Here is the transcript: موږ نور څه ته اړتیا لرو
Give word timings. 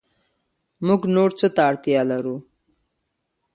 موږ 0.85 1.01
نور 1.15 1.29
څه 1.39 1.47
ته 1.55 1.61
اړتیا 1.69 2.01
لرو 2.11 2.35